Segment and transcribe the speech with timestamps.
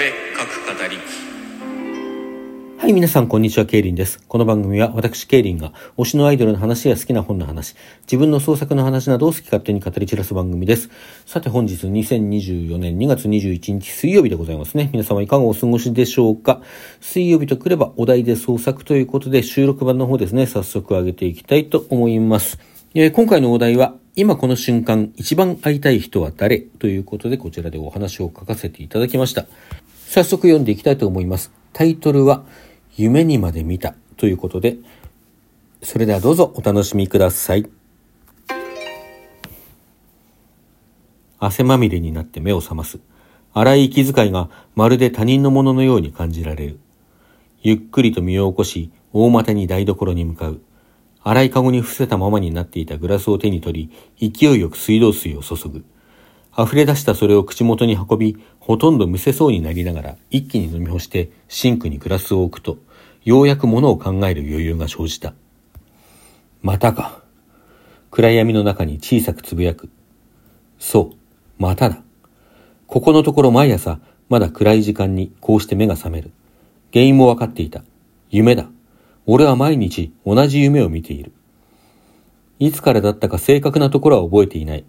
[0.00, 0.96] 俺各語り
[2.80, 4.18] はい、皆さん、こんにちは、ケイリンです。
[4.26, 10.88] この番組は、私、ケイリンが、推しのアイドルの話や好きな本の話、自分の創作の話などを好き勝手に語り散らす番組です。
[11.26, 14.88] さて、本日、2024年2月21日水曜日でございますね。
[14.90, 16.62] 皆様、いかがお過ごしでしょうか？
[17.02, 22.58] 水曜日とくれば、お題で創作ということで、収録版の方ですね、早速上げていきたいと思います。
[22.94, 26.58] えー今回のお題は、今この瞬間、一番会いたい人は誰？
[26.58, 29.46] ということで、こちらでお話を書かせていただきました。
[30.10, 31.52] 早速読んでいきたいと思います。
[31.72, 32.42] タイトルは、
[32.96, 34.76] 夢にまで見たということで、
[35.84, 37.70] それではどうぞお楽しみください。
[41.38, 42.98] 汗まみれになって目を覚ます。
[43.54, 46.80] 荒い息遣いがまるで他人のもののように感じられる。
[47.62, 50.60] ゆっくりと身を起こし、大股に台所に向かう。
[51.22, 55.84] 荒いかごに伏せたままになっていたグラスを手に取り、勢いよく水道水を注ぐ。
[56.58, 62.78] 溢れ出したそれを口元に運び、ほとんどむせそうになりながら、一気に飲み干して、シンクにグラスを置くと、
[63.24, 65.34] ようやく物を考える余裕が生じた。
[66.62, 67.22] またか。
[68.10, 69.88] 暗闇の中に小さくつぶやく。
[70.78, 71.16] そう、
[71.58, 72.02] まただ。
[72.86, 76.32] ここのところ毎朝、まだ暗い時間にこうして目が覚める。
[76.92, 77.84] 原因もわかっていた。
[78.30, 78.68] 夢だ。
[79.26, 81.32] 俺は毎日同じ夢を見ている。
[82.58, 84.84] いつからだったか正確なところは覚えていない。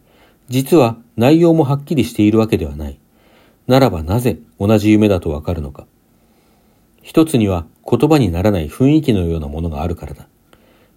[0.52, 3.00] 実は内容もはっきりしているわけではない。
[3.68, 5.88] ならばなぜ同じ夢だとわかるのか。
[7.02, 10.28] 一つには言葉にならない雰囲気のようなものがあるからだ。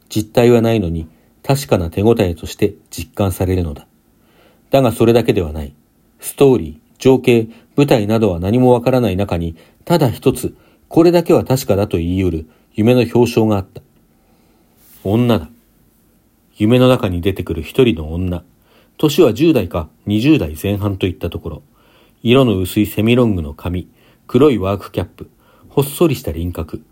[0.08, 1.06] 実体はないのに
[1.44, 3.86] 確かな手応えとして実感されるのだ。
[4.70, 5.72] だがそれだけではない。
[6.18, 7.46] ストーリー、情景、
[7.76, 10.56] 舞台などは何もわからない中に、ただ一つ、
[10.88, 13.82] これだけは確かだと言い得る夢の表彰があった。
[15.04, 15.48] 女だ。
[16.56, 18.42] 夢の中に出てくる一人の女。
[18.96, 21.62] 年は10代か20代前半といったところ。
[22.22, 23.88] 色の薄いセミロングの髪、
[24.26, 25.30] 黒いワークキャップ、
[25.68, 26.82] ほっそりした輪郭、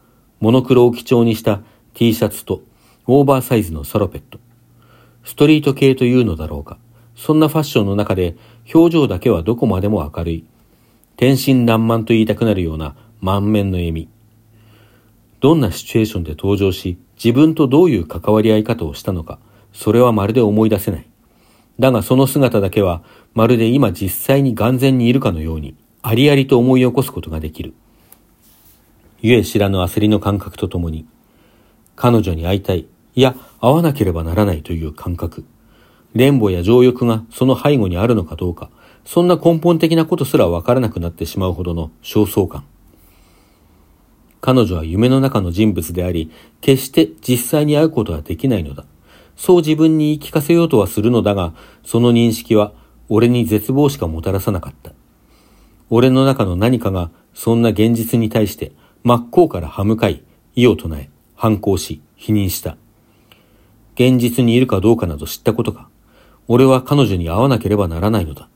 [0.40, 1.62] モノクロを基調にした
[1.94, 2.62] T シャツと
[3.06, 4.40] オーバーサイズのサロペット。
[5.24, 6.78] ストリート系というのだろうか。
[7.14, 8.36] そんなファッションの中で
[8.74, 10.44] 表情だけはどこまでも明るい。
[11.16, 14.08] 天真爛漫と言いたくなるような満面の笑み。
[15.40, 19.38] どんなシチュエーションで登場し、自分とどういう関わり合い方をしたのか、
[19.72, 21.11] それはまるで思い出せない。
[21.78, 23.02] だがその姿だけは、
[23.34, 27.74] まるで今実際に眼前にいるかのように、ありありと思い起こすことができる。
[29.20, 31.06] ゆえ知らぬ焦りの感覚とともに、
[31.96, 35.44] 彼女に会いたい、いや、会わなければならないという感覚。
[36.14, 38.70] 連母や情欲がその背後にあるのかどうか、
[39.04, 42.64] そんな根本的なことすらわからなくなってしまうほどの焦燥感。
[44.40, 48.84] 彼女は夢の中の人物であり、決して実際に会うことはできないのだ。
[49.42, 51.52] そう自分に言い聞かせようとはするのだが、
[51.84, 52.72] その認識は
[53.08, 54.92] 俺に絶望しかもたらさなかった。
[55.90, 58.70] 俺の中の何かがそんな現実に対して
[59.02, 60.22] 真っ向から歯向かい、
[60.54, 62.76] 意を唱え、反抗し、否認した。
[63.96, 65.88] 現実にいるかどうかなど知ったことか。
[66.46, 68.48] 俺は彼女に会わなければならないのだ。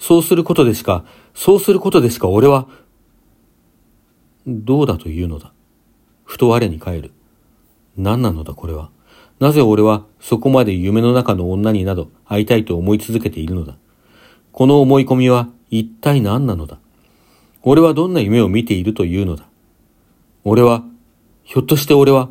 [0.00, 1.04] そうすることでしか、
[1.34, 2.66] そうすることでしか俺は、
[4.48, 5.52] どうだというのだ。
[6.24, 7.12] ふと我に返る。
[7.96, 8.90] 何なのだこれは。
[9.42, 13.76] なぜ俺はそこまで夢の中の女になど会いたいと思い続けているのだ？
[14.52, 16.78] この思い込みは一体何なのだ？
[17.62, 19.48] 俺はどんな夢を見ているというのだ？
[20.44, 20.84] 俺は、
[21.42, 22.30] ひょっとして俺は、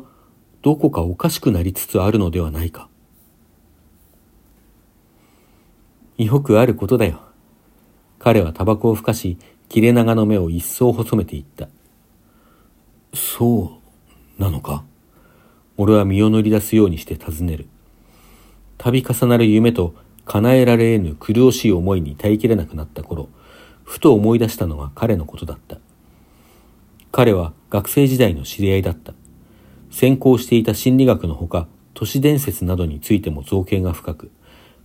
[0.62, 2.88] どこかおかしくなりつつあるのではないか？
[6.16, 7.20] よくあることだよ。
[8.20, 9.36] 彼はタバコをふかし、
[9.68, 11.68] 切れ長の目を一層細めていった。
[13.12, 13.80] そ
[14.38, 14.84] うなのか？
[15.82, 17.66] 俺は身を乗り出すようにして尋ねる。
[18.78, 23.28] 度重なる夢と叶えられぬ苦しい思いに耐えきれなくなった頃、
[23.82, 25.78] ふと思い出したのが彼のことだった。
[27.10, 29.12] 彼は学生時代の知り合いだった。
[29.90, 34.30] 専攻していた心理学のほか、都市伝説などについても造形が深く、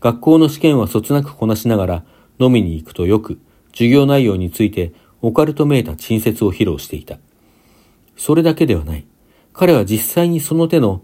[0.02, 2.06] 学校の試験はそつなくこなしながら、
[2.40, 3.40] 飲みに行くとよく、
[3.72, 7.20] 授業内容についてオカルトめいた陳説を披露していた。
[8.16, 9.06] それだけではない。
[9.58, 11.02] 彼は実際にその手の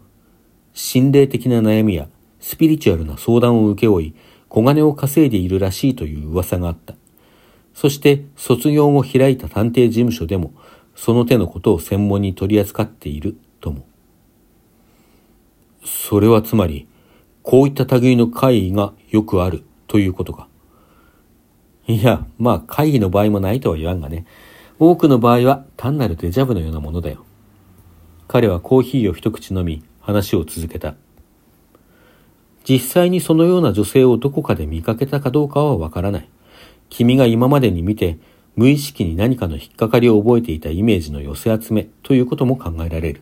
[0.76, 2.08] 心霊的な悩みや
[2.40, 4.14] スピリチュアルな相談を請け負い、
[4.48, 6.94] 小金を稼いでいるらしいという噂があった。
[7.74, 10.54] そして卒業後開いた探偵事務所でも、
[10.94, 13.88] その手のことを専門に取り扱っているとも。
[15.84, 16.88] それはつまり、
[17.42, 20.48] こういった類の会議がよくあるということか。
[21.88, 24.28] いや、まあ会議の場合もないとは言わんがね。
[24.78, 27.26] 多くの場合は単なるデジャブのようなものだよ。
[28.34, 30.96] 彼はコーヒーを一口飲み、話を続けた。
[32.68, 36.28] 実際にそのような女性をどこかで見かけたかどうかはわからない。
[36.90, 38.18] 君が今までに見て、
[38.56, 43.22] 無意識に何かの引っかかりを覚えていたイメージの寄せ集めということも考えられる。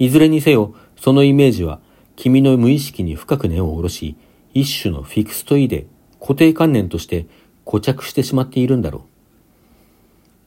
[0.00, 1.78] いずれにせよ、そのイメージは
[2.16, 4.16] 君の無意識に深く根を下ろし、
[4.54, 5.86] 一種のフィクストイで
[6.18, 7.26] 固定観念として
[7.64, 9.04] 固着してしまっているんだろ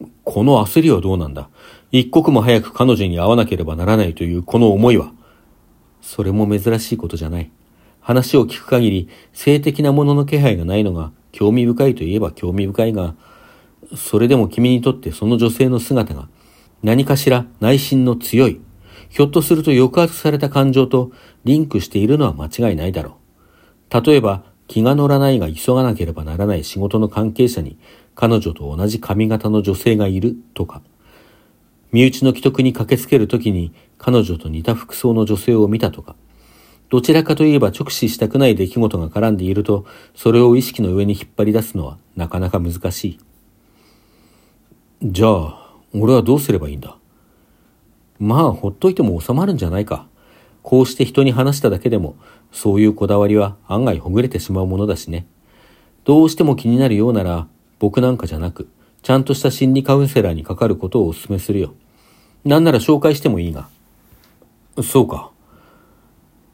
[0.01, 0.07] う。
[0.25, 1.47] この焦りはどうなんだ？
[1.91, 5.11] 一刻も早く彼女に会わなければならないというこの思いは。
[6.01, 7.51] それも珍しいことじゃない。
[7.99, 13.15] 話を聞く限り性的なものの気配がないのが興味深いといえば興味深いが、
[13.95, 16.27] それでも君にとってその女性の姿が
[16.83, 18.61] 何かしら内心の強い、
[19.09, 21.11] ひょっとすると抑圧された感情と
[21.43, 23.17] リンクしているのは間違いないだろ
[23.91, 24.01] う。
[24.05, 27.79] 例えば、気が乗らないが急がなければならない仕事の関係者に
[28.13, 30.83] 彼女と同じ髪型の女性がいるとか、
[31.91, 36.15] 身内の既得に駆けつけるときに彼女と似た服装の女性を見たとか、
[36.89, 43.19] どちらかといえば直視したくない出来事が絡んでいると、それを意識の上に引っ張り出すのはなかなか難しい。
[45.03, 46.97] じゃあ、俺はどうすればいいんだ？
[48.19, 50.07] まあ、ほっといても収まるんじゃないか。
[50.61, 52.15] こうして人に話しただけでも、
[52.51, 55.25] そういうこだわりは案外ほぐれてしまうものだしね。
[56.03, 57.47] どうしても気になるようなら、
[57.77, 58.67] 僕なんかじゃなく、
[59.01, 61.73] ちゃんとした心理カウンセラーにかかることをお勧めするよ。
[62.43, 63.69] なんなら紹介してもいいが。
[64.83, 65.31] そうか。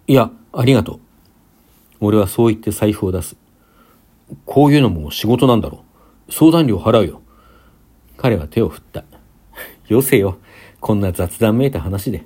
[0.07, 0.99] いや、ありがとう。
[1.99, 3.35] 俺はそう言って財布を出す。
[4.45, 5.83] こういうのも仕事なんだろ
[6.27, 6.31] う。
[6.31, 7.21] 相談料払うよ。
[8.17, 9.03] 彼は手を振った。
[9.87, 10.37] よせよ。
[10.79, 12.25] こんな雑談めいた話で。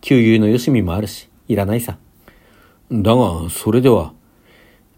[0.00, 1.98] 給油のよしみもあるし、いらないさ。
[2.90, 4.12] だが、それでは。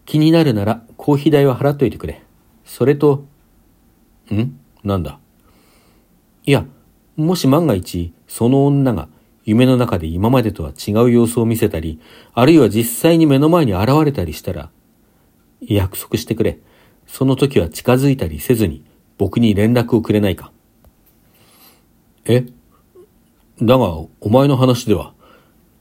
[0.05, 2.23] 気になるならコーヒー代は払っといてくれ。
[2.65, 3.25] それと、
[4.31, 4.59] ん？
[4.83, 5.19] なんだ？
[6.45, 6.65] いや、
[7.15, 9.07] もし万が一、その女が
[9.45, 11.99] 夢の中で今までとは違う様子を見せたり、
[12.33, 14.69] あるいは実際に目の前に現れたりしたら、
[15.61, 16.59] 約束してくれ。
[17.07, 18.83] その時は近づいたりせずに
[19.17, 20.51] 僕に連絡をくれないか。
[22.25, 22.45] え？
[23.61, 25.13] だが、お前の話では。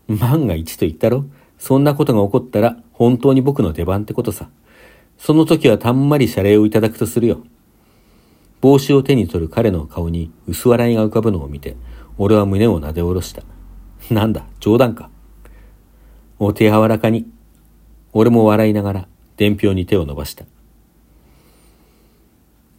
[0.09, 1.25] 万が一と言ったろ？
[1.59, 4.51] そんなことが起こったら本当に僕の出番ってことさ。
[5.17, 7.45] その時はたんまり謝礼をいただくとするよ。
[8.63, 11.77] 帽子を手に取る彼の顔に薄笑いが浮かぶのを見て、
[12.17, 13.43] 俺は胸をなで下ろした。
[14.09, 15.11] なんだ、冗談か。
[16.39, 17.27] お手柔らかに。
[18.13, 20.45] 俺も笑いながら、伝票に手を伸ばした。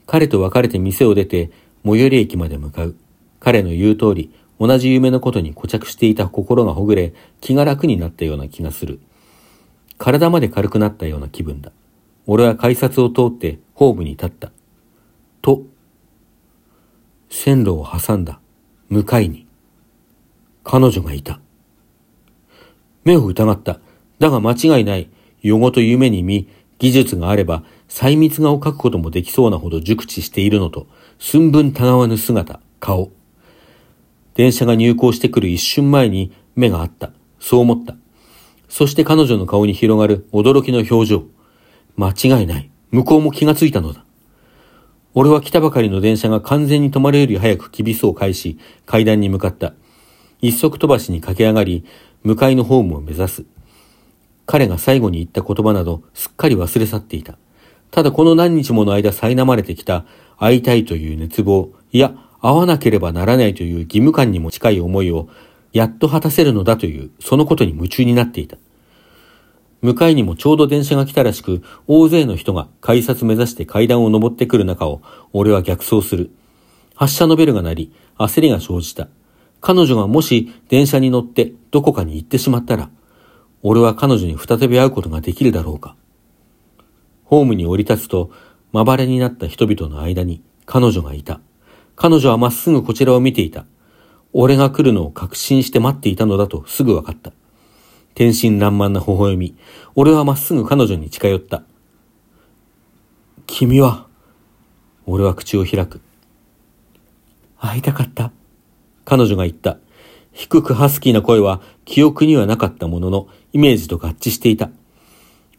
[0.07, 1.51] 彼と別れて店を出て、
[1.83, 2.95] 最寄り駅まで向かう。
[3.41, 9.01] 彼の言う通り、同じ夢のことに固着していた心がほぐれ、気が楽になったような気がする。
[9.97, 11.73] 体まで軽くなったような気分だ。
[12.25, 14.53] 俺は改札を通ってホームに立った。
[15.41, 15.63] と、
[17.35, 18.39] 線路を挟んだ
[18.89, 19.47] 向かいに
[20.63, 21.41] 彼女がいた。
[23.03, 23.79] 目を疑った。
[24.19, 25.09] だが間違いない。
[25.41, 26.47] 夜ごと夢に見、
[26.77, 30.87] 技術があれば細密画を描くこともできそうなほど熟知しているのと、
[31.19, 33.11] 寸分たがわぬ姿、顔。
[34.35, 37.11] 電車が入港してくる一瞬前に目があった。
[37.39, 37.95] そう思った。
[38.69, 41.23] そして彼女の顔に広がる驚きの表情。
[41.97, 42.69] 間違いない。
[42.91, 44.02] 向こうも気がついたのだ。
[45.15, 48.57] 俺は来たばかりの電車が完全に止まるより早くきびすを返し、
[48.87, 49.73] 階段に向かった。
[50.41, 51.85] 一足飛ばしに駆け上がり、
[52.23, 53.45] 向かいのホームを目指す。
[54.47, 57.37] 彼が最後に言った言葉などすっかり忘れ去っていた。
[57.91, 60.05] ただこの何日もの間苛まれてきた
[60.37, 65.29] 会いたいという熱望、いや、会わなければならないという義務感にも近い思いを、
[65.73, 68.57] やっと果たせるのだという、そのことに夢中になっていた。
[69.83, 75.01] 向かいにもちょうど電車が来たらしく、大勢の人が改札目指して階段を登ってくる中を、
[75.33, 76.31] 俺は逆走する。
[76.95, 79.09] 発車のベルが鳴り、焦りが生じた。
[79.59, 82.89] 彼女がもし電車に乗ってどこかに行ってしまったら、
[83.61, 85.97] 俺は彼女に再び会うことができるだろうか。
[87.25, 88.31] ホームに降り立つと、
[88.71, 91.41] まばれになった人々の間に彼女がいた。
[91.97, 93.65] 彼女はまっすぐこちらを見ていた。
[94.31, 97.33] 俺が来るのを確信して待っていたのだとすぐ分かった。
[98.15, 99.55] 天真爛漫な微笑み。
[99.95, 101.63] 俺はまっすぐ彼女に近寄った。
[103.47, 104.07] 君は、
[105.05, 106.01] 俺は口を開く。
[107.59, 108.31] 会いたかった？
[109.05, 109.77] 彼女が言った。
[110.31, 114.69] 低くハスキーな声は記憶にはなかったものの、イメージと合致していた。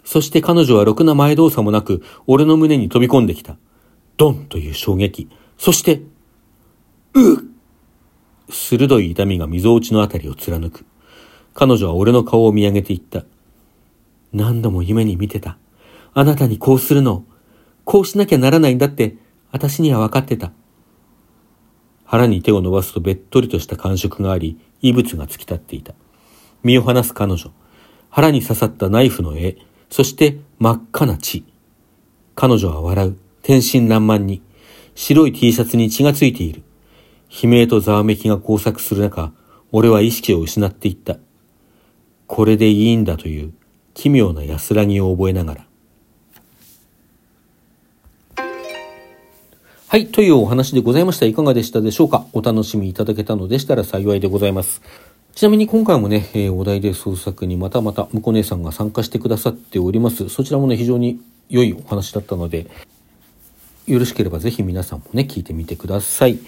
[0.04, 3.56] そして彼女はろくな前動作もなく、俺の胸に飛び込んできた。
[4.16, 5.28] ドンという衝撃。
[5.58, 6.02] そして、
[7.14, 7.38] うっ
[8.50, 10.84] 鋭い痛みが溝落ちのあたりを貫く。
[11.54, 13.24] 彼女は俺の顔を見上げていった。
[14.32, 15.56] 何度も夢に見てた。
[16.12, 17.24] あなたにこうするの。
[17.84, 19.16] こうしなきゃならないんだって、
[19.52, 20.52] 私には分かってた。
[22.04, 25.94] 腹に手を伸ばすとべっとりとした感触があり、異物が突き立っていた。
[26.64, 27.52] 身を離す彼女。
[28.10, 29.56] 腹に刺さったナイフの絵。
[29.90, 31.44] そして真っ赤な血。
[32.34, 33.16] 彼女は笑う。
[33.42, 34.42] 天真爛漫に。
[34.96, 36.62] 白い T シャツに血がついている。
[37.30, 39.32] 悲鳴とざわめきが交錯する中、
[39.72, 41.16] 俺は意識を失っていった。
[42.26, 43.52] これでいいんだという
[43.94, 45.66] 奇妙な安らぎを覚えながら。
[49.88, 51.26] はい、というお話でございました。
[51.26, 52.26] いかがでしたでしょうか？
[52.32, 54.82] お楽しみいただけたのでしたら幸いでございます。
[55.34, 60.28] ちなみに今回もね、えー、お題で創作にまたまた向こ姉さんが参加してくださっております。
[60.28, 62.68] そちらもね、非常に良いお話だったので、
[63.86, 66.38] よろしければぜひ皆さんもね、聞いてみてください。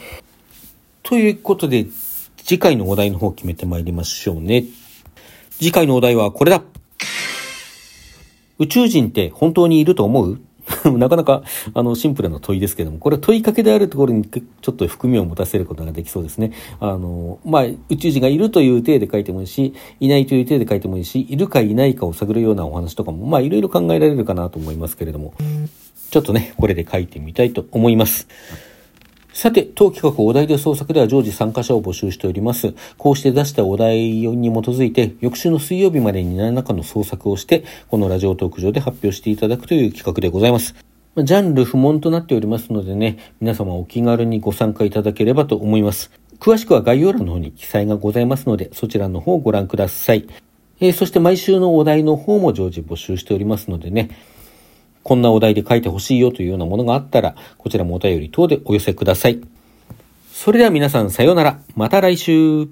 [1.03, 1.87] ということで、
[2.39, 4.65] 次回のお題の方決めてまいりましょうね。
[5.59, 6.63] 次回のお題はこれだ
[8.59, 10.41] 宇宙人って本当にいると思う？
[10.99, 11.45] なかなか、
[11.75, 16.53] あの、シンプルな問いですけども、これは問いかけであるところにちょっと含みを持たせることができそうですね。
[16.81, 25.35] あの、まあ、宇宙人がいるという体で書いてもいいし、いないという体で書いてもいいし、いるかいないかを探るようなお話とかも、まあ、いろいろ考えられるかなと思いますけれども、
[26.11, 28.27] ちょっとね、これで書いてみたいと思います。
[29.37, 32.73] さて、当企画お題で創作では常時参加者を募集しております。
[32.97, 40.75] こうして出したお題に基づいて、翌週の水曜日までに何らかの創作をして、このラジオトーク上で発表していただくという企画でございます。
[41.19, 46.11] ジャンル不問となっておりますのでね、皆様お気軽にご参加いただければと思います。
[46.41, 50.27] 詳しくは概要欄の方に記載がございますので、そちらの方をご覧ください。
[50.81, 54.09] えー、そして毎週のお題の方も常時募集しておりますのでね、
[55.07, 59.41] こんなお題で書いてほしいよというようなものがあったら、こちらもお便り等でお寄せください。
[60.33, 61.61] それでは皆さんさようなら。
[61.77, 62.67] また来週。